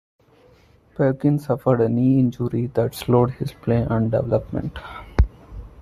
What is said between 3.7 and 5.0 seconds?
and development.